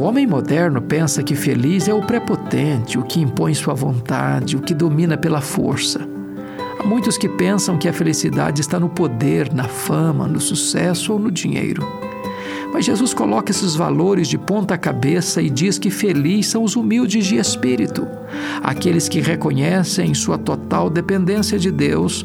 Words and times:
Homem 0.00 0.26
moderno 0.26 0.82
pensa 0.82 1.22
que 1.22 1.34
feliz 1.34 1.88
é 1.88 1.94
o 1.94 2.02
prepotente, 2.02 2.98
o 2.98 3.02
que 3.02 3.20
impõe 3.20 3.54
sua 3.54 3.74
vontade, 3.74 4.56
o 4.56 4.60
que 4.60 4.74
domina 4.74 5.16
pela 5.16 5.40
força. 5.40 6.06
Há 6.78 6.84
muitos 6.84 7.16
que 7.16 7.28
pensam 7.28 7.78
que 7.78 7.88
a 7.88 7.92
felicidade 7.92 8.60
está 8.60 8.78
no 8.78 8.88
poder, 8.88 9.52
na 9.52 9.64
fama, 9.64 10.28
no 10.28 10.40
sucesso 10.40 11.12
ou 11.12 11.18
no 11.18 11.30
dinheiro. 11.30 11.86
Mas 12.72 12.84
Jesus 12.84 13.14
coloca 13.14 13.50
esses 13.50 13.74
valores 13.74 14.28
de 14.28 14.36
ponta 14.36 14.76
cabeça 14.76 15.40
e 15.40 15.48
diz 15.48 15.78
que 15.78 15.90
feliz 15.90 16.48
são 16.48 16.62
os 16.62 16.76
humildes 16.76 17.24
de 17.26 17.36
espírito, 17.36 18.06
aqueles 18.62 19.08
que 19.08 19.20
reconhecem 19.20 20.12
sua 20.12 20.36
total 20.36 20.90
dependência 20.90 21.58
de 21.58 21.70
Deus, 21.70 22.24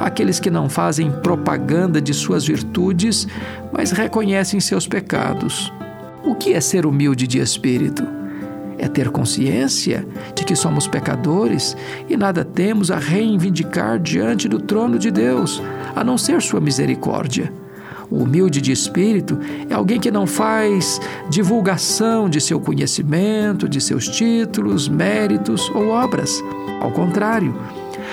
aqueles 0.00 0.40
que 0.40 0.50
não 0.50 0.68
fazem 0.68 1.10
propaganda 1.10 2.02
de 2.02 2.12
suas 2.12 2.44
virtudes, 2.44 3.28
mas 3.72 3.92
reconhecem 3.92 4.58
seus 4.58 4.86
pecados. 4.86 5.72
O 6.26 6.34
que 6.34 6.54
é 6.54 6.60
ser 6.60 6.86
humilde 6.86 7.26
de 7.26 7.38
espírito? 7.38 8.02
É 8.78 8.88
ter 8.88 9.10
consciência 9.10 10.06
de 10.34 10.42
que 10.42 10.56
somos 10.56 10.86
pecadores 10.86 11.76
e 12.08 12.16
nada 12.16 12.42
temos 12.42 12.90
a 12.90 12.96
reivindicar 12.96 13.98
diante 13.98 14.48
do 14.48 14.58
trono 14.58 14.98
de 14.98 15.10
Deus, 15.10 15.62
a 15.94 16.02
não 16.02 16.16
ser 16.16 16.40
Sua 16.40 16.62
misericórdia. 16.62 17.52
O 18.10 18.22
humilde 18.22 18.62
de 18.62 18.72
espírito 18.72 19.38
é 19.68 19.74
alguém 19.74 20.00
que 20.00 20.10
não 20.10 20.26
faz 20.26 20.98
divulgação 21.28 22.28
de 22.28 22.40
seu 22.40 22.58
conhecimento, 22.58 23.68
de 23.68 23.80
seus 23.80 24.08
títulos, 24.08 24.88
méritos 24.88 25.70
ou 25.74 25.88
obras. 25.88 26.42
Ao 26.80 26.90
contrário, 26.90 27.54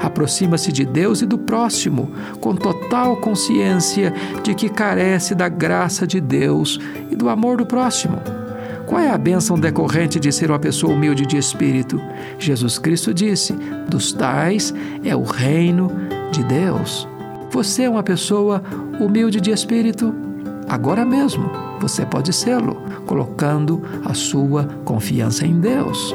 aproxima-se 0.00 0.72
de 0.72 0.84
Deus 0.84 1.22
e 1.22 1.26
do 1.26 1.38
próximo, 1.38 2.10
com 2.40 2.54
total 2.54 3.16
consciência 3.16 4.12
de 4.42 4.54
que 4.54 4.68
carece 4.68 5.34
da 5.34 5.48
graça 5.48 6.06
de 6.06 6.20
Deus 6.20 6.78
e 7.10 7.16
do 7.16 7.28
amor 7.28 7.56
do 7.56 7.66
próximo. 7.66 8.20
Qual 8.86 9.00
é 9.00 9.10
a 9.10 9.18
bênção 9.18 9.58
decorrente 9.58 10.20
de 10.20 10.30
ser 10.30 10.50
uma 10.50 10.58
pessoa 10.58 10.92
humilde 10.92 11.24
de 11.26 11.36
espírito? 11.36 12.00
Jesus 12.38 12.78
Cristo 12.78 13.14
disse: 13.14 13.54
dos 13.88 14.12
tais 14.12 14.74
é 15.02 15.16
o 15.16 15.22
reino 15.22 15.90
de 16.30 16.42
Deus. 16.44 17.08
Você 17.50 17.84
é 17.84 17.90
uma 17.90 18.02
pessoa 18.02 18.62
humilde 19.00 19.40
de 19.40 19.50
espírito? 19.50 20.14
Agora 20.68 21.04
mesmo 21.04 21.50
você 21.80 22.04
pode 22.04 22.32
sê-lo, 22.32 22.76
colocando 23.06 23.82
a 24.04 24.14
sua 24.14 24.64
confiança 24.84 25.46
em 25.46 25.60
Deus. 25.60 26.14